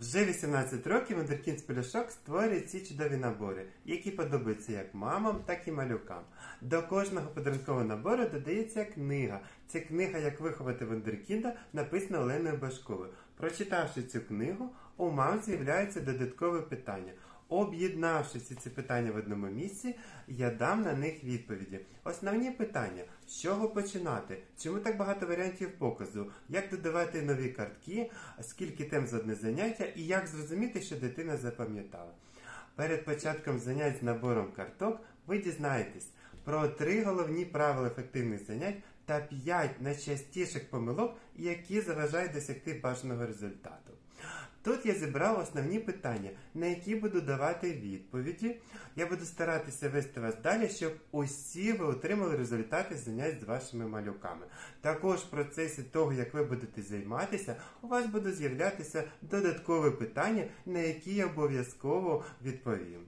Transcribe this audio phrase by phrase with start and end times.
[0.00, 5.68] Вже 18 років Вундеркінд з Пелюшок створює ці чудові набори, які подобаються як мамам, так
[5.68, 6.22] і малюкам.
[6.60, 9.40] До кожного подарункового набору додається книга.
[9.66, 13.10] Це книга Як виховати Вундеркінда написана Оленою Башковою.
[13.36, 17.12] Прочитавши цю книгу, у мам з'являються додаткове питання.
[17.48, 19.94] Об'єднавши всі ці питання в одному місці,
[20.28, 21.80] я дам на них відповіді.
[22.04, 24.38] Основні питання: з чого починати?
[24.62, 26.30] Чому так багато варіантів показу?
[26.48, 28.10] Як додавати нові картки,
[28.40, 32.10] скільки тем з одне заняття, і як зрозуміти, що дитина запам'ятала.
[32.74, 36.08] Перед початком занять з набором карток ви дізнаєтесь
[36.44, 43.92] про три головні правила ефективних занять та п'ять найчастіших помилок, які заважають досягти бажаного результату.
[44.66, 48.56] Тут я зібрав основні питання, на які буду давати відповіді.
[48.96, 54.46] Я буду старатися вести вас далі, щоб усі ви отримали результати занять з вашими малюками.
[54.80, 60.78] Також в процесі того, як ви будете займатися, у вас будуть з'являтися додаткові питання, на
[60.78, 63.00] які я обов'язково відповім.